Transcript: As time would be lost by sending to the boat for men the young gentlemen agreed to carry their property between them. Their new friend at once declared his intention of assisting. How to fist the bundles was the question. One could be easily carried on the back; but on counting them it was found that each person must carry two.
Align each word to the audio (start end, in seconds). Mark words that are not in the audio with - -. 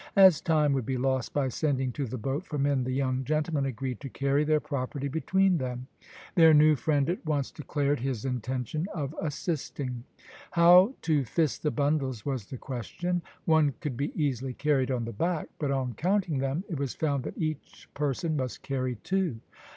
As 0.15 0.41
time 0.41 0.73
would 0.73 0.85
be 0.87 0.97
lost 0.97 1.31
by 1.31 1.47
sending 1.49 1.91
to 1.91 2.07
the 2.07 2.17
boat 2.17 2.47
for 2.47 2.57
men 2.57 2.85
the 2.85 2.91
young 2.91 3.23
gentlemen 3.23 3.67
agreed 3.67 3.99
to 3.99 4.09
carry 4.09 4.43
their 4.43 4.59
property 4.59 5.07
between 5.07 5.59
them. 5.59 5.85
Their 6.33 6.55
new 6.55 6.75
friend 6.75 7.07
at 7.07 7.23
once 7.23 7.51
declared 7.51 7.99
his 7.99 8.25
intention 8.25 8.87
of 8.95 9.13
assisting. 9.21 10.03
How 10.53 10.95
to 11.03 11.23
fist 11.23 11.61
the 11.61 11.69
bundles 11.69 12.25
was 12.25 12.47
the 12.47 12.57
question. 12.57 13.21
One 13.45 13.75
could 13.79 13.95
be 13.95 14.11
easily 14.19 14.55
carried 14.55 14.89
on 14.89 15.05
the 15.05 15.13
back; 15.13 15.49
but 15.59 15.69
on 15.69 15.93
counting 15.93 16.39
them 16.39 16.63
it 16.67 16.79
was 16.79 16.95
found 16.95 17.23
that 17.25 17.37
each 17.37 17.87
person 17.93 18.35
must 18.35 18.63
carry 18.63 18.95
two. 19.03 19.39